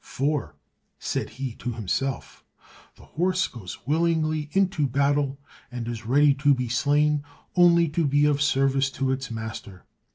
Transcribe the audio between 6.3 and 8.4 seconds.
to be slain only to be